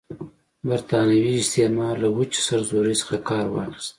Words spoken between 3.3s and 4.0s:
واخیست.